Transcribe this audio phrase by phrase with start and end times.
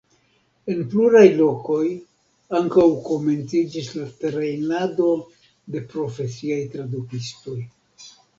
[0.71, 1.83] En pluraj lokoj
[2.59, 5.11] ankaŭ komenciĝis la trejnado
[5.77, 7.61] de profesiaj tradukistoj.